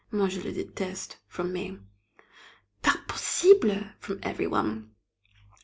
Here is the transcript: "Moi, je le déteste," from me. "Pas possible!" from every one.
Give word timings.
"Moi, 0.09 0.29
je 0.29 0.41
le 0.41 0.51
déteste," 0.51 1.17
from 1.27 1.53
me. 1.53 1.77
"Pas 2.81 2.97
possible!" 3.07 3.91
from 3.99 4.17
every 4.23 4.47
one. 4.47 4.95